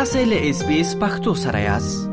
تاسو 0.00 0.20
له 0.28 0.36
اس 0.50 0.60
بي 0.66 0.76
اس 0.80 0.90
پختو 1.00 1.32
سره 1.38 1.58
یاست 1.62 2.04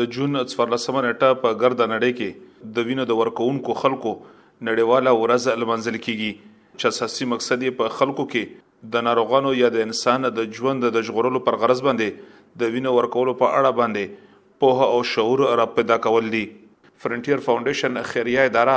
د 0.00 0.04
جون 0.16 0.40
14 0.40 1.00
نیټه 1.06 1.38
په 1.44 1.54
ګرد 1.62 1.80
نړۍ 1.92 2.10
کې 2.18 2.74
د 2.76 2.84
وینو 2.88 3.06
د 3.12 3.16
ورکوونکو 3.20 3.76
خلکو 3.78 4.10
نړیواله 4.24 5.14
ورځ 5.22 5.46
المنزل 5.54 5.96
کیږي 6.04 6.28
چې 6.50 6.84
اساسي 6.92 7.26
مقصد 7.32 7.64
یې 7.66 7.74
په 7.80 7.94
خلکو 8.00 8.26
کې 8.34 8.92
د 8.96 9.04
ناروغانو 9.08 9.52
یا 9.62 9.70
د 9.78 9.88
انسان 9.88 10.28
د 10.38 10.52
ژوند 10.58 10.88
د 10.98 11.04
ژغورلو 11.10 11.42
پر 11.48 11.58
غرض 11.64 11.82
باندې 11.88 12.62
د 12.64 12.72
وینو 12.74 12.92
ورکولو 12.98 13.34
په 13.42 13.58
اړه 13.62 13.80
باندې 13.80 14.60
پوهه 14.64 14.90
او 14.96 15.00
شعور 15.14 15.42
را 15.62 15.68
پیدا 15.80 15.96
کول 16.08 16.30
دي 16.36 16.42
فرنټیر 16.50 17.46
فاونډیشن 17.48 18.10
خیریه 18.12 18.46
اداره 18.52 18.76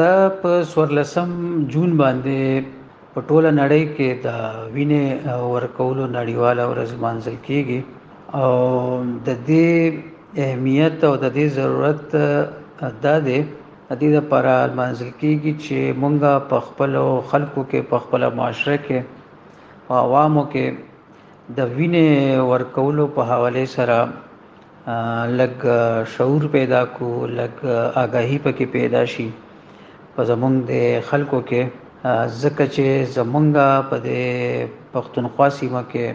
د 0.00 0.60
14 0.74 1.72
جون 1.74 1.98
باندې 2.02 2.76
په 3.14 3.20
ټوله 3.28 3.50
نړۍ 3.60 3.84
کې 3.96 4.08
د 4.26 4.28
وینې 4.74 5.04
ورکولو 5.54 6.04
نړیواله 6.16 6.64
ورځ 6.72 6.90
مانځل 7.04 7.36
کیږي 7.46 7.80
او 8.42 8.50
د 9.28 9.40
دې 9.48 9.72
اهمیت 10.44 10.96
او 11.08 11.10
د 11.24 11.34
دې 11.38 11.46
ضرورت 11.56 12.10
دا 13.04 13.16
دی 13.26 13.38
د 13.88 13.90
دې 14.00 14.08
لپاره 14.18 14.52
مانځل 14.78 15.10
کیږي 15.20 15.52
چې 15.66 15.78
مونږ 16.00 16.16
په 16.52 16.56
خپل 16.68 16.92
خلکو 17.32 17.60
کې 17.70 17.80
په 17.94 18.02
خپل 18.04 18.22
معاشره 18.38 18.78
کې 18.86 18.98
په 19.90 19.94
عوامو 20.04 20.44
کې 20.54 20.66
د 21.58 21.76
وینې 21.76 22.08
ورکولو 22.54 23.04
په 23.20 23.30
حواله 23.32 23.64
سره 23.76 23.98
لګ 25.40 25.58
شعور 26.16 26.42
پیدا 26.56 26.82
کو 26.96 27.08
لګ 27.38 27.56
آگاهی 28.08 28.38
پکې 28.48 28.66
پیدا 28.78 29.02
شي 29.16 29.26
په 30.16 30.20
زمونږ 30.30 30.54
د 30.74 31.06
خلکو 31.12 31.40
کې 31.52 31.62
ځکه 32.42 32.64
چې 32.74 32.86
زمونږ 33.16 33.56
په 33.90 33.96
دې 34.06 34.24
پښتونخوا 34.92 35.48
سیمه 35.58 35.82
کې 35.92 36.06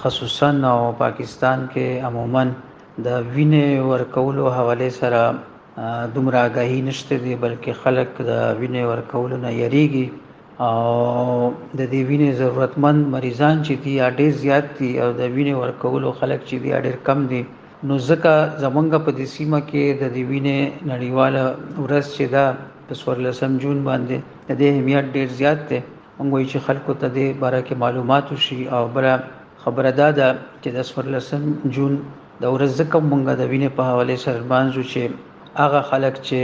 خصوصا 0.00 0.48
او 0.74 0.78
پاکستان 1.02 1.60
کې 1.72 1.86
عموما 2.06 2.42
د 3.04 3.20
وینې 3.34 3.66
ورکولو 3.90 4.44
حواله 4.56 4.88
سره 5.00 5.20
دومره 6.16 6.38
آگاهی 6.48 6.80
نشته 6.88 7.14
دي 7.24 7.34
بلکې 7.44 7.72
خلک 7.82 8.10
د 8.30 8.34
وینې 8.60 8.82
ورکولو 8.92 9.36
نه 9.44 9.50
یریږي 9.62 10.06
او 10.68 10.80
د 11.78 11.80
دې 11.92 12.02
وینې 12.08 12.30
ضرورتمند 12.42 13.00
مریضان 13.14 13.56
چې 13.66 13.74
دي 13.84 13.94
ډېر 14.18 14.32
زیات 14.44 14.66
دي 14.80 14.90
او 15.02 15.08
د 15.20 15.22
وینې 15.34 15.54
ورکولو 15.62 16.08
خلک 16.20 16.40
چې 16.48 16.56
دي 16.62 16.70
ډېر 16.84 16.96
کم 17.10 17.18
دي 17.34 17.42
نو 17.86 17.94
ځکه 18.08 18.32
زمونږ 18.66 18.88
په 19.06 19.10
دې 19.18 19.26
سیمه 19.36 19.60
کې 19.70 19.84
د 20.02 20.12
دې 20.14 20.22
وینې 20.30 20.58
نړیواله 20.90 21.44
ورځ 21.84 22.04
چې 22.16 22.24
ده 22.34 22.44
په 22.86 22.94
14 23.30 23.62
جون 23.62 23.78
باندې 23.88 24.18
د 24.50 24.56
دې 24.60 24.68
اهمیت 24.74 25.04
ډیر 25.16 25.28
زیات 25.40 25.60
دی 25.70 25.78
موږ 26.30 26.42
چې 26.50 26.58
خلکو 26.68 26.92
ته 27.02 27.06
د 27.16 27.28
باره 27.42 27.60
کې 27.66 27.74
معلومات 27.84 28.26
شي 28.46 28.56
او 28.78 28.80
بل 28.96 29.06
خبره 29.66 29.90
دا 30.00 30.08
ده 30.18 30.28
چې 30.62 30.68
د 30.76 30.78
14 31.18 31.68
جون 31.76 31.92
د 32.42 32.44
ورځ 32.54 32.70
ځکه 32.80 32.96
موږ 33.10 33.20
د 33.40 33.42
وینې 33.50 33.70
په 33.78 33.82
حواله 33.90 34.16
سره 34.24 34.40
باندې 34.52 34.80
چې 34.90 35.00
هغه 35.62 35.80
خلک 35.92 36.14
چې 36.26 36.38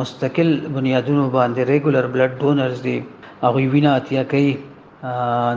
مستقل 0.00 0.50
بنیادونو 0.78 1.24
باندې 1.38 1.60
ریګولر 1.72 2.04
بلډ 2.12 2.30
ډونرز 2.40 2.78
دي 2.88 2.98
هغه 3.44 3.60
وینه 3.76 3.90
اتیا 4.00 4.22
کوي 4.32 4.54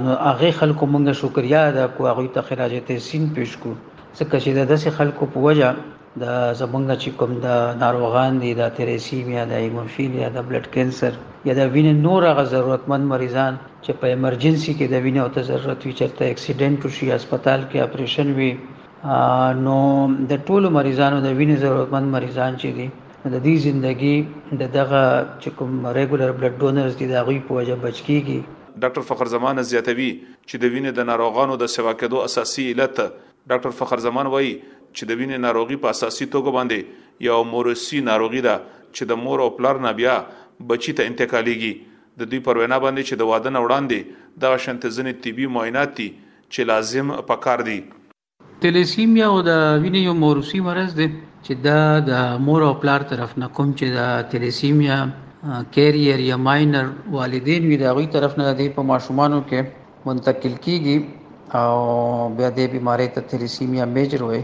نو 0.04 0.10
هغه 0.28 0.48
خلکو 0.62 0.84
موږ 0.94 1.06
شکریا 1.26 1.62
ادا 1.74 1.86
کوو 1.98 2.08
هغه 2.14 2.24
ته 2.40 2.50
خراج 2.52 2.74
تحسین 2.92 3.24
پېښ 3.36 3.50
کوو 3.62 3.76
ځکه 4.20 4.36
چې 4.44 4.50
د 4.60 4.74
داسې 4.74 4.90
خلکو 5.02 5.24
په 5.36 5.40
وجه 5.48 5.70
د 6.22 6.26
زمونږ 6.60 6.96
چې 7.02 7.10
کوم 7.18 7.32
د 7.42 7.50
ناروغان 7.80 8.38
دي 8.44 8.52
د 8.60 8.70
تیریسیمیا 8.78 9.42
د 9.50 9.54
ایموفیلیا 9.66 10.30
د 10.38 10.44
بلډ 10.52 10.66
کینسر 10.76 11.18
یا 11.50 11.54
د 11.60 11.64
وینې 11.74 12.04
نور 12.06 12.26
غ 12.40 12.46
ضرورتمند 12.54 13.06
مریضان 13.12 13.60
چې 13.86 14.00
په 14.04 14.12
ایمرجنسي 14.16 14.72
کې 14.78 14.94
د 14.94 15.06
وینې 15.06 15.20
او 15.26 15.46
ضرورت 15.50 15.86
وي 15.88 15.94
چرته 16.00 16.30
اکسیډنټ 16.32 16.80
وشي 16.88 17.10
هسپتال 17.16 17.60
کې 17.66 17.84
اپریشن 17.88 18.34
وي 18.40 18.50
نو 19.68 19.76
د 20.34 20.42
ټولو 20.48 20.74
مریضانو 20.80 21.22
د 21.28 21.38
وینې 21.40 21.62
ضرورتمند 21.66 22.14
مریضان 22.18 22.60
چې 22.64 22.80
دي 22.80 22.88
د 23.36 23.46
دې 23.46 23.64
ژوندۍ 23.66 24.64
د 24.64 24.74
دغه 24.80 25.04
چې 25.42 25.56
کوم 25.62 25.78
ریګولر 26.00 26.36
بلډ 26.40 26.60
ډونرز 26.66 26.98
دي 27.04 27.12
د 27.14 27.26
غوي 27.30 27.40
په 27.52 27.62
وجه 27.62 27.80
بچ 27.86 28.02
کیږي 28.02 28.58
ډاکټر 28.82 29.10
فخر 29.12 29.32
زمان 29.38 29.66
زیاتوي 29.74 30.10
چې 30.18 30.66
د 30.66 30.74
وینې 30.76 31.00
د 31.00 31.10
ناروغانو 31.14 31.62
د 31.66 31.74
سوا 31.76 31.94
کېدو 32.02 32.26
اساسي 32.32 32.68
علت 32.74 33.00
ډاکټر 33.04 33.80
فخر 33.82 34.04
زمان 34.10 34.28
وایي 34.34 34.52
چې 34.98 35.10
د 35.10 35.18
وینې 35.18 35.38
ناروغي 35.48 35.76
په 35.84 35.92
اساسي 35.96 36.26
توګه 36.36 36.54
باندې 36.58 37.06
یا 37.28 37.36
مورسي 37.52 38.00
ناروغي 38.10 38.42
ده 38.48 38.56
چې 38.96 39.10
د 39.12 39.20
مور 39.26 39.44
او 39.46 39.50
پلار 39.58 39.82
نه 39.86 39.92
بیا 40.00 40.16
بچی 40.72 40.94
ته 41.00 41.12
انتقالېږي 41.12 41.74
د 42.22 42.32
دوی 42.32 42.40
پروینا 42.48 42.78
باندې 42.86 43.04
چې 43.08 43.16
د 43.22 43.24
واده 43.32 43.50
نه 43.56 43.60
وړاندې 43.66 44.00
د 44.46 44.58
شنتزنې 44.64 45.14
طبي 45.26 45.46
معاینات 45.58 45.92
دي 46.02 46.08
چې 46.54 46.62
لازم 46.72 47.08
پکار 47.32 47.66
دي 47.70 47.78
تلیسیمیا 48.66 49.26
او 49.36 49.38
د 49.50 49.54
وینې 49.84 50.02
یو 50.12 50.16
مورسي 50.26 50.60
مرض 50.70 50.92
دی 51.00 51.08
چې 51.46 51.54
دا 51.68 51.80
د 52.12 52.44
مور 52.50 52.62
او 52.70 52.74
پلار 52.84 53.02
طرف 53.14 53.38
نه 53.44 53.48
کوم 53.60 53.70
چې 53.80 53.86
د 53.98 54.00
تلیسیمیا 54.36 55.00
کیریئر 55.76 56.20
یا 56.32 56.38
ماینر 56.46 56.86
والدین 57.18 57.68
وی 57.70 57.76
دغه 57.86 58.06
طرف 58.16 58.38
نه 58.42 58.54
دی 58.62 58.68
په 58.80 58.90
ماشومانو 58.92 59.40
کې 59.52 60.08
منتقل 60.10 60.56
کیږي 60.66 61.56
او 61.60 62.32
بیا 62.40 62.50
د 62.60 62.70
بیماری 62.78 63.08
ته 63.18 63.28
تلیسیمیا 63.34 63.86
میجر 63.98 64.24
وي 64.30 64.42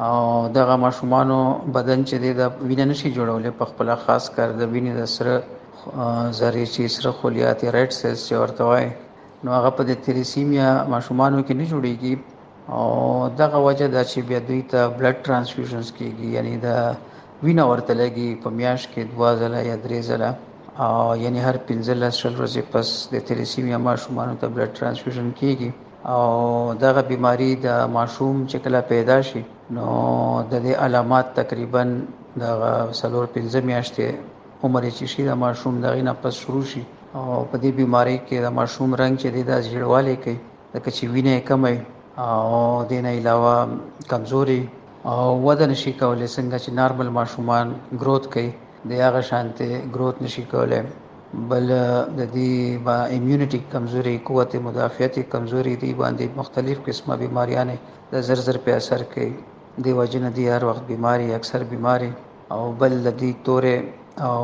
او 0.00 0.48
دغه 0.48 0.76
ماشومانو 0.84 1.38
بدن 1.76 2.00
چې 2.08 2.16
د 2.40 2.42
وینې 2.68 2.84
نشي 2.90 3.10
جوړولې 3.16 3.50
په 3.58 3.64
خپل 3.70 3.86
خاص 4.04 4.24
کار 4.36 4.48
د 4.60 4.62
وینې 4.72 4.92
د 5.00 5.02
سره 5.16 5.34
زری 6.38 6.64
چې 6.74 6.82
سره 6.96 7.10
خلیاتي 7.20 7.66
ریډ 7.76 7.90
سیلز 8.00 8.20
چې 8.28 8.34
ورته 8.42 8.62
وای 8.70 8.86
نو 9.44 9.48
هغه 9.58 9.70
په 9.76 9.82
د 9.90 9.92
تریسیمیا 10.06 10.68
ماشومانو 10.94 11.44
کې 11.46 11.52
نه 11.60 11.64
جوړیږي 11.72 12.14
او 12.76 12.86
دغه 13.42 13.58
وجه 13.66 13.86
دا 13.96 14.02
چې 14.10 14.18
بیا 14.28 14.40
دوی 14.48 14.62
ته 14.70 14.80
بلډ 14.98 15.16
ترانسفیوژنز 15.26 15.88
کیږي 15.98 16.26
یعنی 16.36 16.54
د 16.66 16.68
وینه 17.44 17.64
ورته 17.70 17.92
لګي 18.02 18.28
په 18.42 18.48
میاش 18.58 18.82
کې 18.92 19.00
دوا 19.12 19.30
ځله 19.40 19.60
یا 19.70 19.76
درې 19.84 20.00
ځله 20.08 20.30
او 20.86 20.96
یعنی 21.24 21.38
هر 21.46 21.56
15 21.76 22.18
شل 22.20 22.32
ورځې 22.40 22.62
پس 22.72 22.88
د 23.14 23.16
تریسیمیا 23.28 23.78
ماشومانو 23.88 24.34
ته 24.40 24.46
بلډ 24.54 24.70
ترانسفیوژن 24.78 25.28
کیږي 25.40 25.70
او 26.10 26.74
دغه 26.84 27.02
بیماری 27.08 27.50
د 27.64 27.84
ماشوم 27.96 28.36
چې 28.50 28.56
کله 28.64 28.80
پیدا 28.92 29.16
شي 29.28 29.42
نو 29.76 29.88
د 30.50 30.54
دې 30.64 30.74
علامات 30.86 31.26
تقریبا 31.38 31.82
د 32.42 32.64
سلور 33.00 33.26
پنځه 33.34 33.60
میاشتې 33.68 34.06
عمر 34.66 34.84
چې 34.98 35.04
شي 35.12 35.22
د 35.28 35.38
ماشوم 35.42 35.74
دغه 35.84 36.00
نه 36.08 36.12
پس 36.22 36.34
شروع 36.46 36.62
شي 36.72 36.82
او 37.16 37.26
په 37.50 37.56
دې 37.62 37.70
بیماری 37.80 38.16
کې 38.26 38.36
د 38.46 38.54
ماشوم 38.58 38.90
رنگ 39.02 39.14
چې 39.20 39.28
د 39.50 39.52
ژړواله 39.70 40.14
کوي 40.24 40.36
د 40.74 40.84
کچې 40.84 41.04
وینې 41.12 41.36
کمي 41.50 41.76
او 42.28 42.84
دینه 42.90 43.10
علاوه 43.18 43.56
کمزوري 44.14 44.62
او 45.12 45.20
وزن 45.46 45.72
شي 45.82 45.92
کولای 46.00 46.28
څنګه 46.36 46.58
چې 46.64 46.70
نارمل 46.80 47.10
ماشومان 47.20 47.66
گروث 48.02 48.24
کوي 48.34 48.50
د 48.90 49.06
هغه 49.06 49.20
شانته 49.30 49.66
گروث 49.94 50.16
نشي 50.26 50.44
کولای 50.54 50.82
بل 51.50 51.66
د 51.68 52.20
دې 52.36 52.52
با 52.86 52.96
امیونټی 53.16 53.60
کمزوري 53.74 54.16
قوت 54.28 54.50
مدافعت 54.68 55.14
کمزوري 55.34 55.74
دی 55.82 55.90
باندې 56.00 56.24
مختلف 56.40 56.76
قسمه 56.88 57.14
بیماریاں 57.22 57.64
د 58.12 58.24
زر 58.26 58.38
زر 58.48 58.56
په 58.66 58.70
اثر 58.80 59.00
کوي 59.14 59.30
دی 59.86 59.92
وجنه 60.00 60.30
دی 60.36 60.44
هر 60.54 60.62
وخت 60.70 60.82
بیماری 60.90 61.26
اکثر 61.38 61.60
بیماری 61.72 62.10
او 62.56 62.60
بل 62.82 62.92
د 63.06 63.08
دې 63.20 63.30
تورې 63.44 63.76
او 64.26 64.36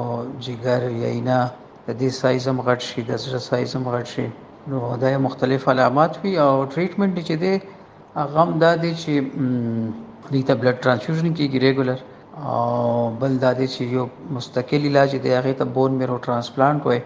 جګر 0.45 0.83
یینا 1.05 1.39
د 1.87 1.89
دې 2.01 2.09
سایزم 2.21 2.57
غټ 2.69 2.81
شي 2.91 3.01
د 3.11 3.23
زړه 3.25 3.41
سایزم 3.51 3.83
غټ 3.95 4.07
شي 4.15 4.27
نو 4.73 4.77
دای 5.03 5.17
مختلف 5.27 5.63
علامات 5.75 6.13
وي 6.23 6.33
او 6.47 6.53
ټریټمنټ 6.73 7.15
چې 7.27 7.35
دی 7.43 7.55
هغه 8.19 8.35
هم 8.41 8.51
دا 8.65 8.73
دی 8.83 8.93
چې 9.03 9.15
دې 10.33 10.43
ته 10.49 10.55
بلډ 10.61 10.77
ترانسفیوژن 10.85 11.29
کیږي 11.39 11.59
ریګولر 11.67 11.99
او 12.47 13.11
بل 13.21 13.39
دا 13.43 13.53
دي 13.59 13.67
چې 13.67 13.83
یو 13.95 14.07
مستقل 14.35 14.85
علاج 14.91 15.17
دی 15.23 15.31
هغه 15.37 15.53
ته 15.63 15.71
بون 15.79 15.93
میرو 16.03 16.19
ترانسپلانټ 16.19 16.83
کوي 16.83 17.01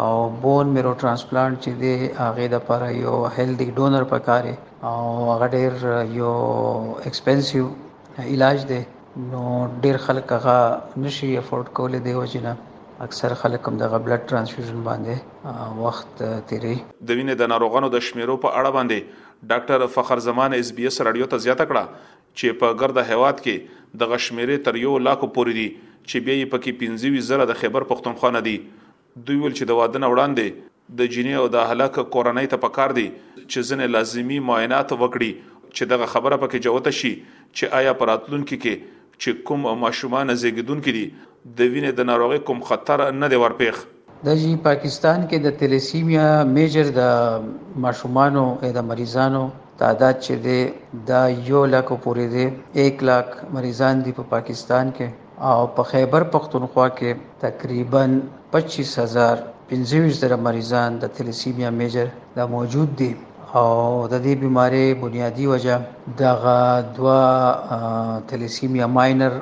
او 0.00 0.28
بون 0.44 0.68
میرو 0.76 0.92
ترانسپلانټ 1.00 1.58
چې 1.64 1.70
دی 1.80 1.92
هغه 2.18 2.48
د 2.52 2.56
پر 2.68 2.82
یو 3.04 3.16
هیلدی 3.38 3.66
ډونر 3.76 4.04
پکاره 4.10 4.54
او 4.92 5.26
هغه 5.32 5.46
ډیر 5.56 5.90
یو 6.20 6.30
ایکسپنسیو 7.10 7.66
علاج 8.36 8.64
دی 8.68 8.80
نو 9.34 9.42
ډیر 9.82 9.96
خلک 10.06 10.32
هغه 10.38 10.56
نشي 11.06 11.34
افورد 11.44 11.72
کولای 11.80 12.00
دی 12.08 12.14
وجنه 12.20 12.56
اکثر 13.06 13.34
خلک 13.44 13.62
هم 13.68 13.76
د 13.80 13.92
بلډ 14.04 14.20
ترانسفیوژن 14.32 14.84
باندې 14.90 15.84
وخت 15.86 16.22
تیری 16.26 16.74
د 16.76 17.16
وینې 17.16 17.40
د 17.40 17.50
ناروغانو 17.54 17.90
د 17.96 18.04
شمیرو 18.10 18.38
په 18.46 18.58
اړه 18.58 18.70
باندې 18.78 19.24
ډاکټر 19.52 19.80
فخر 19.94 20.18
زمان 20.26 20.52
اس 20.54 20.70
بي 20.76 20.86
اس 20.86 21.00
رادیو 21.08 21.26
ته 21.32 21.38
زیاته 21.46 21.66
کړه 21.70 21.84
چې 22.38 22.58
په 22.62 22.78
ګرد 22.82 22.98
هواد 23.10 23.40
کې 23.44 23.84
د 24.02 24.10
غشمیرې 24.12 24.64
تر 24.68 24.78
یو 24.82 24.92
لاکو 25.08 25.28
پورې 25.36 25.58
دي 25.60 25.66
چې 25.80 26.24
بیا 26.28 26.36
یې 26.40 26.50
پکې 26.54 27.10
15 27.16 27.26
زره 27.30 27.46
د 27.50 27.58
خیبر 27.62 27.86
پښتونخوا 27.92 28.30
نه 28.36 28.44
دي 28.48 28.56
دوی 29.28 29.36
ول 29.44 29.56
چې 29.58 29.70
د 29.70 29.80
وادن 29.80 30.08
وړاندې 30.08 30.62
د 31.00 31.10
جنې 31.14 31.42
او 31.42 31.46
د 31.56 31.70
هلاک 31.70 31.98
کورنۍ 32.16 32.50
ته 32.54 32.62
پکار 32.64 32.96
دي 33.00 33.06
چې 33.08 33.68
ځنې 33.70 33.94
لازمی 33.96 34.38
معاینات 34.50 34.94
وکړي 34.94 35.30
چې 35.76 35.90
دغه 35.94 36.10
خبره 36.14 36.40
پکې 36.44 36.68
جوته 36.68 36.94
شي 37.00 37.12
چې 37.16 37.74
آیا 37.80 37.94
پراتلونکو 38.04 38.60
کې 38.62 38.94
چې 39.20 39.44
کوم 39.50 39.68
ماشومان 39.86 40.34
زیږیدونکو 40.34 40.96
دي 40.98 41.04
د 41.10 41.74
وینې 41.74 42.00
د 42.00 42.08
ناروغي 42.12 42.40
کوم 42.50 42.64
خطر 42.72 43.04
نه 43.24 43.32
دی 43.34 43.38
ورپېخ 43.44 43.84
د 44.28 44.36
پاکستان 44.66 45.18
کې 45.30 45.38
د 45.46 45.52
تلیسیمیا 45.60 46.24
میجر 46.54 46.86
د 47.00 47.76
ماشومانو 47.84 48.44
د 48.78 48.84
مریضانو 48.90 49.42
تعداد 49.82 50.14
چې 50.24 50.34
دی 50.46 50.60
دا 51.10 51.20
یو 51.50 51.60
لک 51.74 51.88
پورې 52.04 52.26
دی 52.34 52.46
1 52.86 53.04
لک 53.10 53.28
مریضان 53.58 53.94
دی 54.06 54.12
په 54.18 54.24
پاکستان 54.34 54.86
کې 54.96 55.08
او 55.52 55.60
په 55.78 55.82
خیبر 55.92 56.22
پختونخوا 56.34 56.86
کې 56.98 57.10
تقریبا 57.44 58.02
25000 58.56 59.38
پنځوس 59.70 60.12
زره 60.24 60.36
مریضان 60.48 60.90
د 61.06 61.14
تلیسیمیا 61.20 61.70
میجر 61.78 62.08
دا 62.36 62.44
موجود 62.58 62.90
دي 63.02 63.10
او 63.58 63.70
د 64.12 64.14
دې 64.24 64.32
بیماری 64.44 64.86
بنیادی 65.06 65.46
وجہ 65.54 65.76
دغه 66.26 66.58
دوا 66.98 67.24
تلیسیمیا 68.34 68.86
ماینر 69.00 69.32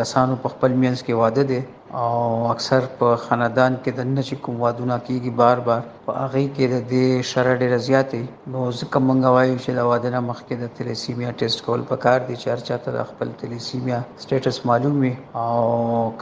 کسانو 0.00 0.34
په 0.46 0.58
خپل 0.58 0.70
مینس 0.84 0.98
کې 1.06 1.14
واده 1.24 1.42
دي 1.52 1.60
او 1.94 2.46
اکثر 2.50 2.82
په 3.00 3.08
خاندان 3.26 3.76
کې 3.82 3.90
د 3.98 4.14
نشي 4.16 4.36
کوم 4.44 4.54
وادونه 4.62 4.94
کیږي 5.08 5.30
بار 5.40 5.58
بار 5.66 5.82
په 6.06 6.12
هغه 6.22 6.42
کې 6.56 6.66
د 6.72 6.76
دې 6.92 7.06
شر 7.32 7.46
ډېر 7.60 7.72
زیاتې 7.88 8.22
نو 8.54 8.60
ځکه 8.80 8.96
مونږ 9.06 9.20
وایو 9.36 9.52
چې 9.64 9.70
د 9.78 9.86
وادنه 9.90 10.20
مخکې 10.30 10.54
د 10.62 10.72
تلیسیمیا 10.78 11.30
ټیسټ 11.42 11.58
کول 11.66 11.82
پکار 11.90 12.20
دي 12.28 12.34
چې 12.40 12.46
هرچا 12.54 12.76
ته 12.86 12.90
خپل 13.10 13.28
تلیسیمیا 13.42 13.98
سټیټس 14.22 14.56
معلوم 14.70 14.96
وي 15.04 15.12
او 15.44 15.60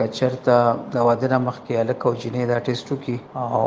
کچرته 0.02 0.56
د 0.98 1.06
وادنه 1.08 1.36
مخکې 1.48 1.74
الک 1.84 2.00
او 2.10 2.14
جنې 2.22 2.44
دا 2.52 2.58
ټیسټو 2.66 2.94
کې 3.04 3.16
او 3.52 3.60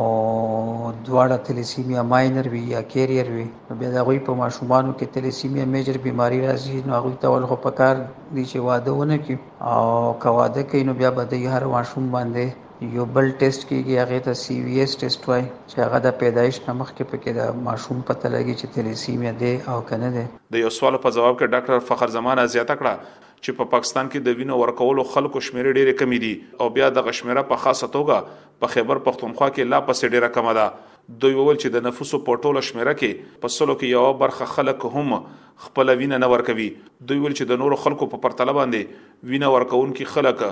دواړه 1.07 1.37
تلیسیمیا 1.49 2.01
ماینر 2.11 2.45
وي 2.55 2.63
یا 2.75 2.81
کیریر 2.93 3.27
وي 3.39 3.45
بیا 3.79 3.89
د 3.97 4.07
غوي 4.11 4.19
په 4.29 4.33
ماشومان 4.43 4.85
کې 4.97 5.05
تلیسیمیا 5.17 5.65
میجر 5.75 5.97
بیماری 6.05 6.39
راځي 6.47 6.77
نو 6.85 6.91
هغه 6.99 7.11
ته 7.25 7.33
ول 7.35 7.45
خو 7.51 7.55
پکار 7.67 7.95
دي 8.35 8.43
چې 8.49 8.57
واده 8.71 8.91
ونه 9.01 9.15
کی 9.25 9.35
او 9.73 9.83
کواده 10.25 10.61
کینو 10.73 10.93
بیا 11.03 11.11
به 11.19 11.23
د 11.35 11.45
هر 11.55 11.63
ماشوم 11.87 12.07
باندې 12.13 12.95
یو 12.95 13.03
بل 13.17 13.29
ټیسټ 13.41 13.63
کیږي 13.67 13.95
هغه 13.99 14.17
ته 14.25 14.33
سی 14.39 14.55
وی 14.63 14.79
ایس 14.85 14.95
ټیسټ 15.03 15.27
وای 15.31 15.43
چې 15.43 15.81
هغه 15.83 15.99
د 16.05 16.15
پیدایش 16.23 16.57
نمخ 16.65 16.89
کې 16.89 17.11
پکې 17.11 17.37
د 17.37 17.61
ماشوم 17.67 18.01
پته 18.09 18.31
لګي 18.33 18.55
چې 18.61 18.75
تلیسیمیا 18.77 19.31
دی 19.43 19.51
او 19.73 19.77
کنه 19.91 20.09
دی 20.15 20.25
د 20.55 20.61
یو 20.63 20.71
سوال 20.79 20.97
په 21.05 21.13
جواب 21.19 21.37
کې 21.37 21.53
ډاکټر 21.55 21.85
فخر 21.91 22.13
زمان 22.17 22.41
زیاته 22.55 22.75
کړه 22.81 23.23
چې 23.23 23.59
په 23.61 23.71
پاکستان 23.75 24.11
کې 24.11 24.27
د 24.27 24.39
وینو 24.41 24.59
ورکولو 24.63 25.07
خلکو 25.13 25.43
شمیر 25.49 25.71
ډیره 25.79 25.95
کمی 26.03 26.19
دي 26.25 26.33
او 26.61 26.69
بیا 26.79 26.91
د 26.99 27.07
غشمیره 27.09 27.45
په 27.53 27.63
خاصه 27.65 27.91
توګه 27.97 28.61
په 28.65 28.75
خیبر 28.75 29.03
پختونخوا 29.09 29.49
کې 29.49 29.75
لا 29.75 29.81
پسې 29.89 30.17
ډیره 30.17 30.33
کم 30.39 30.53
ده 30.61 30.69
دوی 31.07 31.33
وویل 31.39 31.57
چې 31.57 31.73
د 31.73 31.83
نفوسو 31.87 32.17
په 32.27 32.39
ټوله 32.43 32.61
شمیره 32.69 32.93
کې 33.01 33.35
په 33.43 33.51
سلو 33.57 33.75
کې 33.75 33.91
یو 33.97 34.15
برخه 34.23 34.47
خلک 34.53 34.81
هم 34.95 35.19
خپل 35.67 35.91
وینه 35.99 36.17
نه 36.23 36.27
ورکوي 36.33 36.65
دوی 37.11 37.19
ویل 37.19 37.35
چې 37.37 37.51
د 37.51 37.61
نورو 37.61 37.77
خلکو 37.83 38.07
په 38.13 38.21
پرتله 38.25 38.55
باندې 38.57 39.29
وینه 39.33 39.51
ورکوونکي 39.53 40.07
خلک 40.15 40.43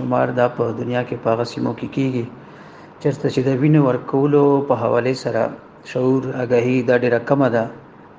شمار 0.00 0.28
دا 0.40 0.48
په 0.58 0.72
دنیا 0.82 1.02
کې 1.10 1.16
په 1.28 1.38
غسیمو 1.42 1.74
کې 1.80 2.00
کیږي 2.00 2.26
چرته 3.00 3.30
چې 3.30 3.40
د 3.40 3.60
وینې 3.60 3.88
ورکولو 3.92 4.44
په 4.72 4.86
حواله 4.86 5.14
سره 5.14 5.50
شعور 5.92 6.34
اگاهی 6.34 6.82
دا 6.82 6.98
ډیره 6.98 7.18
کمه 7.32 7.48
ده 7.56 7.66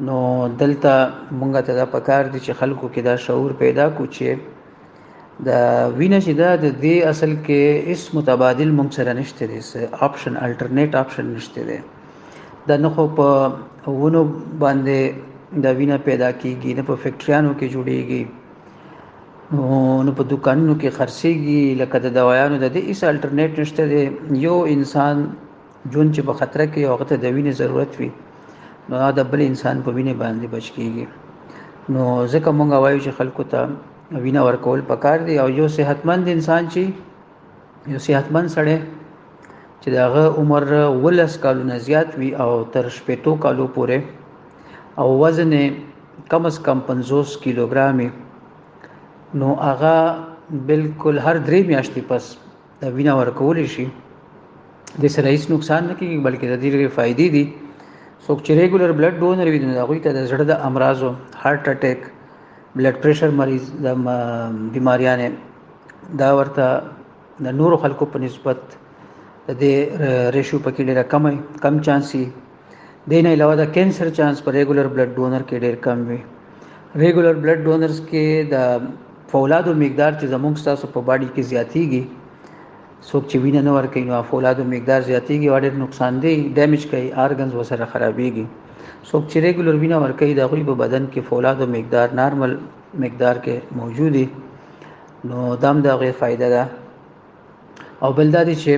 نو 0.01 0.47
دلته 0.59 1.09
مونږ 1.31 1.53
ته 1.67 1.73
دا 1.79 1.85
پکار 1.95 2.23
دي 2.33 2.39
چې 2.39 2.51
خلکو 2.59 2.85
کې 2.93 3.01
دا 3.09 3.15
شعور 3.25 3.51
پیدا 3.57 3.83
کو 3.97 4.03
چې 4.15 4.27
دا 5.49 5.59
وینه 5.97 6.19
چې 6.25 6.31
دا 6.39 6.47
د 6.57 6.65
دې 6.81 6.95
اصل 7.11 7.31
کې 7.33 7.91
اس 7.95 8.05
متبادل 8.19 8.71
مونږ 8.71 8.89
سره 8.99 9.13
نشته 9.19 9.43
دي 9.51 9.59
اپشن 10.07 10.33
الټرنیټ 10.47 10.93
اپشن 11.03 11.25
نشته 11.35 11.61
دي 11.69 11.77
دا 12.71 12.77
نه 12.85 12.89
خو 12.97 13.07
په 13.21 13.91
ونو 13.99 14.23
باندې 14.59 15.61
دا 15.67 15.71
وینه 15.83 15.97
پیدا 16.09 16.31
کیږي 16.31 16.71
نه 16.81 16.89
په 16.89 16.95
فیکټریانو 17.05 17.51
کې 17.59 17.67
جوړیږي 17.73 18.23
نو 20.05 20.11
په 20.17 20.23
دکانونو 20.33 20.75
کې 20.81 20.89
خرڅیږي 20.99 21.61
لکه 21.85 21.97
د 22.09 22.17
دوايانو 22.19 22.57
د 22.59 22.65
دې 22.75 22.81
اس 22.91 22.99
الټرنیټ 23.13 23.51
نشته 23.63 23.83
دي 23.95 24.01
یو 24.49 24.57
انسان 24.75 25.15
جون 25.91 26.13
چې 26.15 26.21
په 26.27 26.33
خطر 26.43 26.65
کې 26.65 26.81
هغه 26.91 27.03
ته 27.13 27.15
د 27.15 27.25
وینې 27.35 27.51
ضرورت 27.65 27.91
وي 27.97 28.01
وی. 28.05 28.11
نو 28.89 28.99
دا 29.15 29.23
بل 29.31 29.41
انسان 29.45 29.81
په 29.83 29.91
وینه 29.97 30.13
باندې 30.13 30.47
بچ 30.51 30.71
کیږي 30.77 31.07
نو 31.95 32.03
ځکه 32.33 32.49
مونږ 32.57 32.71
وایو 32.85 32.97
چې 33.03 33.11
خلکو 33.19 33.43
ته 33.53 33.69
وینه 34.25 34.41
ورکول 34.45 34.81
پکار 34.89 35.19
دی 35.29 35.37
او 35.43 35.45
یو 35.59 35.67
صحتمند 35.77 36.27
انسان 36.33 36.67
چې 36.73 36.81
یو 37.93 37.99
صحتمند 38.07 38.47
سړی 38.55 38.77
چې 39.81 39.89
داغه 39.89 40.23
عمر 40.43 40.63
ولس 41.07 41.37
کالونه 41.47 41.77
زیات 41.87 42.09
وي 42.23 42.33
او 42.45 42.49
تر 42.75 42.85
شپېتو 42.97 43.37
کالو 43.47 43.67
پورې 43.75 43.99
او 45.03 45.07
وزن 45.23 45.53
کم 46.35 46.45
از 46.51 46.59
کم 46.67 46.79
50 46.91 47.39
کیلوګرام 47.47 48.09
نو 49.41 49.55
هغه 49.55 49.95
بالکل 50.65 51.19
هر 51.19 51.37
درې 51.49 51.73
میاشتې 51.73 52.09
پس 52.13 52.37
د 52.85 52.93
وینه 52.99 53.17
ورکول 53.21 53.65
شي 53.77 53.87
د 55.01 55.07
سره 55.07 55.27
هیڅ 55.27 55.51
نقصان 55.51 55.83
نه 55.83 55.95
کیږي 55.99 56.21
بلکې 56.27 56.45
د 56.47 56.65
دې 56.65 56.79
لري 56.79 56.87
فائدې 56.87 57.29
دي, 57.37 57.43
دي 57.43 57.62
څوک 58.25 58.39
چې 58.47 58.51
ریګولر 58.63 58.91
بلډ 58.97 59.13
ډونر 59.21 59.47
وي 59.53 59.57
نو 59.63 59.69
هغه 59.81 59.95
ته 60.03 60.09
د 60.17 60.27
زړه 60.29 60.43
د 60.51 60.59
امراضو 60.67 61.09
هارت 61.43 61.65
اٹیک 61.73 61.99
بلډ 62.75 62.95
پریشر 63.05 63.29
مریض 63.39 63.65
د 63.85 64.05
بیماریان 64.75 65.21
دا 66.21 66.29
ورته 66.37 66.65
د 67.47 67.57
نورو 67.59 67.75
خلکو 67.85 68.03
په 68.13 68.17
نسبت 68.25 68.59
د 69.47 69.49
دې 69.61 69.75
ریشو 70.35 70.57
پکې 70.65 70.81
ډېر 70.87 70.99
کم 71.11 71.23
کم 71.65 71.75
چانسي 71.89 72.23
دینه 73.09 73.29
علاوه 73.37 73.55
د 73.61 73.73
کینسر 73.79 74.07
چانس 74.21 74.37
په 74.47 74.57
ریګولر 74.59 74.87
بلډ 74.93 75.09
ډونر 75.21 75.41
کې 75.47 75.55
ډېر 75.63 75.75
کم 75.85 75.97
وي 76.09 76.19
ریګولر 77.05 77.35
بلډ 77.43 77.57
ډونرز 77.69 77.99
کې 78.09 78.25
د 78.57 79.29
فولادو 79.33 79.71
مقدار 79.85 80.11
چې 80.19 80.25
زموږ 80.35 80.53
تاسو 80.71 80.85
په 80.95 80.99
باډي 81.09 81.27
کې 81.33 81.43
زیاتیږي 81.51 82.03
څوک 83.11 83.23
چې 83.31 83.37
وینه 83.43 83.61
نه 83.67 83.71
ورکوي 83.77 84.03
نو 84.09 84.13
افولادو 84.23 84.63
مقدار 84.73 85.01
زیاتېږي 85.09 85.47
او 85.51 85.57
ډېر 85.63 85.75
نقصان 85.83 86.13
دی 86.25 86.33
ډیمیج 86.57 86.83
کوي 86.91 87.07
ارګنز 87.25 87.51
وسره 87.59 87.85
خرابېږي 87.91 88.45
څوک 89.09 89.23
چې 89.31 89.37
ریګولر 89.45 89.75
وینه 89.81 89.97
ورکوي 90.03 90.33
د 90.39 90.51
غوي 90.53 90.63
په 90.69 90.75
بدن 90.83 91.03
کې 91.11 91.21
فولادو 91.29 91.65
مقدار 91.75 92.07
نارمل 92.19 92.53
مقدار 93.05 93.35
کې 93.43 93.55
موجودي 93.79 94.23
نو 95.31 95.37
دام 95.65 95.77
د 95.87 95.99
غي 96.03 96.11
فائدہ 96.19 96.47
ده 96.55 96.63
او 98.03 98.09
بل 98.21 98.27
دا 98.35 98.41
چې 98.63 98.75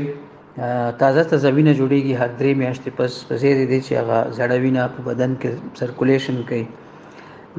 تازه 1.02 1.24
تازه 1.32 1.50
وینه 1.58 1.74
جوړیږي 1.80 2.14
هر 2.22 2.30
درې 2.40 2.54
میاشتې 2.62 2.90
پس 2.98 3.12
زیر 3.46 3.58
دي 3.72 3.80
چې 3.86 3.92
هغه 4.02 4.18
زړه 4.40 4.58
وینه 4.66 4.84
په 4.96 5.00
بدن 5.10 5.32
کې 5.42 5.50
سرکولیشن 5.84 6.38
کوي 6.50 6.64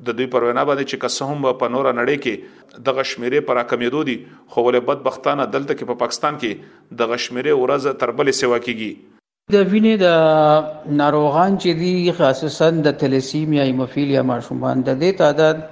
د 0.07 0.17
دوی 0.19 0.26
پر 0.33 0.43
وینا 0.47 0.62
باندې 0.69 0.85
چې 0.90 0.97
قسم 1.05 1.47
په 1.61 1.67
نور 1.75 1.87
نړۍ 2.00 2.17
کې 2.25 2.83
د 2.88 2.99
غشمیرې 2.99 3.40
پر 3.49 3.61
کمیدو 3.71 4.02
دي 4.09 4.17
خو 4.55 4.62
ول 4.67 4.78
بدبختانه 4.90 5.47
دلته 5.55 5.75
کې 5.78 5.85
په 5.90 5.95
پا 5.95 6.00
پاکستان 6.05 6.35
کې 6.43 6.99
د 6.99 7.09
غشمیرې 7.12 7.55
ورځ 7.62 7.83
تربل 8.02 8.33
سیوا 8.40 8.59
کیږي 8.67 9.55
د 9.55 9.73
وینې 9.73 9.95
د 10.05 10.93
ناروغان 11.02 11.57
چې 11.64 11.83
دي 11.83 12.17
خاصه 12.19 12.69
د 12.88 12.97
تلسیمیا 13.02 13.62
ایموفیلیا 13.71 14.23
ماشومان 14.31 14.85
د 14.88 15.00
دې 15.02 15.12
تعداد 15.23 15.64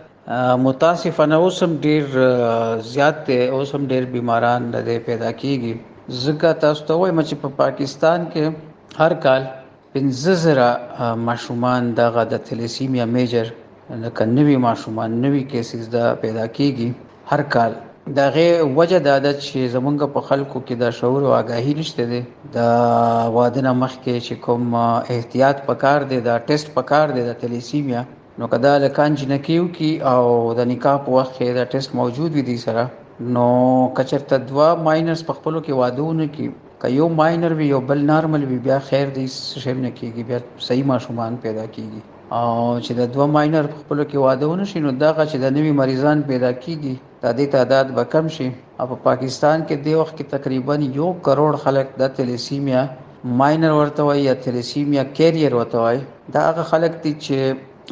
متاسفانه 0.67 1.37
اوس 1.43 1.61
هم 1.67 1.77
ډیر 1.91 2.09
زیات 2.95 3.21
دي 3.29 3.37
اوس 3.59 3.75
هم 3.79 3.87
ډیر 3.93 4.09
بیماران 4.17 4.71
د 4.73 4.91
پیدا 5.11 5.31
کیږي 5.45 6.25
ځکه 6.25 6.59
تاسو 6.65 6.85
ته 6.89 6.99
وایم 7.03 7.23
چې 7.29 7.35
په 7.45 7.55
پاکستان 7.63 8.27
کې 8.35 8.99
هر 9.05 9.15
کال 9.29 9.47
15000 9.99 11.21
ماشومان 11.31 11.93
دغه 12.01 12.25
د 12.35 12.43
تلسیمیا 12.51 13.05
میجر 13.19 13.55
لکه 13.95 14.25
نوې 14.37 14.57
ماشومان 14.67 15.11
نوې 15.25 15.43
کیسز 15.51 15.89
دا 15.97 16.05
پیدا 16.23 16.45
کیږي 16.57 16.87
هر 17.33 17.41
کال 17.55 17.73
دا 18.17 18.25
غي 18.37 18.47
وجه 18.79 18.99
دا 19.09 19.17
د 19.27 19.35
چې 19.45 19.59
زمونږ 19.75 19.99
په 20.17 20.21
خلکو 20.31 20.59
کې 20.67 20.75
دا 20.83 20.89
شعور 20.99 21.23
او 21.29 21.33
آگاهی 21.41 21.73
نشته 21.81 22.03
دي 22.13 22.19
دا 22.57 22.65
وادنه 23.37 23.73
مخ 23.83 23.93
کې 24.05 24.15
چې 24.27 24.35
کوم 24.47 24.65
احتیاط 25.19 25.57
پکار 25.69 26.01
دي 26.15 26.19
دا 26.29 26.35
ټیسټ 26.49 26.67
پکار 26.79 27.07
دي 27.19 27.23
د 27.29 27.37
تلیسیمیا 27.45 28.01
نو 28.39 28.45
کدا 28.57 28.75
لکان 28.87 29.11
جنکیو 29.23 29.65
کی 29.79 29.91
او 30.15 30.23
د 30.63 30.69
نکاح 30.73 30.97
په 31.07 31.11
وخت 31.19 31.33
کې 31.39 31.49
دا 31.61 31.65
ټیسټ 31.77 31.91
موجود 32.01 32.31
وي 32.41 32.45
دي 32.51 32.59
سره 32.65 32.85
نو 33.39 33.47
کچر 34.01 34.21
تدوا 34.35 34.69
ماینرز 34.91 35.21
په 35.31 35.39
خپلو 35.39 35.59
کې 35.65 35.73
وادونه 35.85 36.25
کې 36.35 36.47
که 36.83 36.87
یو 36.99 37.07
ماینر 37.23 37.53
وي 37.63 37.67
یو 37.77 37.81
بل 37.95 38.01
نارمل 38.11 38.43
وي 38.53 38.59
بیا 38.69 38.79
خیر 38.91 39.07
دې 39.17 39.27
شیم 39.69 39.79
نه 39.89 39.97
کیږي 39.99 40.23
بیا 40.33 40.39
صحیح 40.73 40.85
ماشومان 40.93 41.33
پیدا 41.49 41.65
کیږي 41.75 42.01
او 42.35 42.79
چې 42.85 42.93
د 42.99 43.03
دوه 43.15 43.27
ماینر 43.35 43.65
په 43.73 43.77
خپل 43.83 43.99
کې 44.11 44.19
واده 44.27 44.47
ونشي 44.51 44.79
نو 44.87 44.91
دغه 45.05 45.23
چې 45.31 45.37
د 45.45 45.53
نوي 45.57 45.73
مریضان 45.81 46.19
پیدا 46.31 46.51
کیږي 46.63 46.95
د 47.23 47.27
دې 47.39 47.47
تعداد 47.55 47.87
به 47.99 48.05
کم 48.15 48.27
شي 48.37 48.49
او 48.79 48.85
په 48.93 48.97
پاکستان 49.07 49.59
کې 49.69 49.77
د 49.85 50.01
وخت 50.01 50.15
کې 50.19 50.25
تقریبا 50.35 50.75
یو 50.99 51.09
کروڑ 51.29 51.53
خلک 51.65 51.87
د 52.01 52.11
تلیسیمیا 52.17 52.83
ماینر 53.41 53.73
ورته 53.77 54.01
وایي 54.09 54.23
یا 54.29 54.35
تلیسیمیا 54.47 55.03
کیریر 55.19 55.53
ورته 55.59 55.79
وایي 55.85 56.01
دا 56.37 56.41
هغه 56.49 56.63
خلک 56.73 56.93
دي 57.05 57.13
چې 57.27 57.37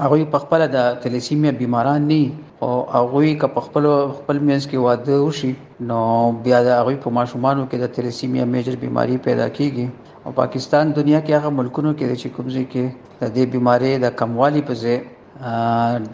هغه 0.03 0.14
په 0.35 0.38
خپل 0.47 0.61
د 0.76 1.00
تلیسیمیا 1.07 1.53
بیماران 1.62 2.00
نه 2.12 2.23
او 2.69 2.73
هغه 2.97 3.21
که 3.45 3.53
په 3.61 3.69
خپل 3.69 3.85
خپل 4.19 4.37
مینس 4.49 4.64
کې 4.71 4.79
واده 4.88 5.14
وشي 5.26 5.53
نو 5.93 6.00
بیا 6.49 6.59
د 6.71 6.81
هغه 6.81 6.93
په 7.07 7.19
ماشومان 7.21 7.57
کې 7.71 7.76
د 7.87 7.97
تلیسیمیا 7.99 8.45
میجر 8.57 8.76
بیماری 8.87 9.17
پیدا 9.29 9.47
کیږي 9.61 9.87
او 10.26 10.31
پاکستان 10.40 10.87
دنیا 10.99 11.19
کې 11.25 11.33
هغه 11.40 11.50
ملکونو 11.59 11.90
کې 11.99 12.04
دی 12.11 12.16
چې 12.23 12.28
کوم 12.37 12.47
ځای 12.54 12.64
کې 12.73 12.85
د 13.23 13.33
دې 13.37 13.45
بيمارۍ 13.52 13.93
د 14.04 14.14
کموالي 14.21 14.62
په 14.69 14.75
ځای 14.83 14.97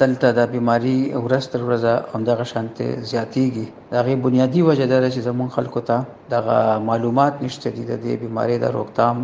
دلته 0.02 0.29
د 0.38 0.49
بيماري 0.55 0.95
ورځ 1.25 1.45
تر 1.52 1.61
ورځ 1.67 1.85
همدغه 2.14 2.45
شانته 2.52 2.87
زیاتیږي 3.11 3.67
دغه 3.95 4.11
بنیادی 4.26 4.61
وجه 4.71 4.87
دا 4.95 4.99
چې 5.14 5.21
زمون 5.29 5.49
خلکو 5.59 5.81
ته 5.88 5.97
د 6.35 6.50
معلومات 6.88 7.35
نشته 7.47 7.69
دي 7.76 7.83
د 7.85 7.93
دې 8.05 8.12
بيمارۍ 8.25 8.57
د 8.64 8.76
روکتام 8.79 9.17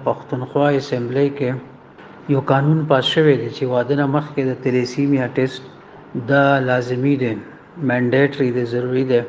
پښتونخوا 0.09 0.67
اسمبلی 0.81 1.29
کې 1.39 2.33
یو 2.35 2.41
قانون 2.53 2.85
پاس 2.93 3.05
شوی 3.15 3.33
دی 3.37 3.47
چې 3.57 3.65
واده 3.73 3.97
نه 4.03 4.07
مخکې 4.17 4.43
د 4.51 4.57
تلیسیمیا 4.67 5.29
ټیسټ 5.39 6.21
دا 6.35 6.45
لازمی 6.67 7.17
دی 7.25 7.33
منډیټری 7.41 8.53
دی 8.59 8.65
ضروری 8.75 9.05
دی 9.13 9.21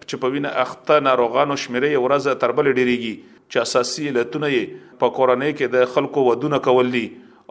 چې 0.10 0.22
په 0.24 0.34
وینه 0.36 0.52
اخته 0.64 0.98
ناروغانو 1.08 1.58
شمیره 1.64 1.90
ورځ 2.06 2.36
تر 2.44 2.54
بل 2.60 2.70
ډیریږي 2.78 3.12
چې 3.24 3.58
اساسي 3.66 4.06
لتونه 4.18 4.50
یې 4.54 4.96
په 5.04 5.14
کورنۍ 5.18 5.54
کې 5.60 5.74
د 5.76 5.86
خلکو 5.96 6.24
ودونه 6.30 6.60
کول 6.70 6.90
دي 6.98 7.04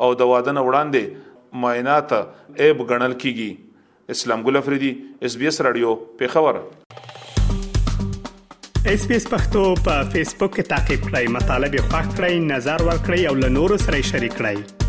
او 0.07 0.09
د 0.23 0.31
وادن 0.33 0.63
وړاندې 0.63 1.61
معاینات 1.65 2.15
ایب 2.19 2.83
ګڼل 2.93 3.17
کیږي 3.25 4.17
اسلام 4.17 4.41
ګل 4.49 4.61
افریدي 4.63 4.93
اس 5.29 5.37
بي 5.43 5.51
اس 5.53 5.61
رادیو 5.69 5.95
په 6.23 6.33
خبر 6.37 6.61
اس 8.95 9.07
بي 9.11 9.21
اس 9.23 9.29
پختو 9.35 9.63
په 9.89 10.11
فیسبوک 10.13 10.53
کې 10.59 10.65
تا 10.73 10.83
کې 10.91 11.09
پلی 11.09 11.25
مطلب 11.39 11.71
یو 11.81 11.87
فاک 11.91 12.09
کړئ 12.13 12.35
نظر 12.53 12.79
ور 12.91 12.99
کړئ 13.09 13.21
او 13.33 13.37
له 13.47 13.53
نورو 13.61 13.77
سره 13.89 14.05
شریک 14.13 14.35
کړئ 14.43 14.80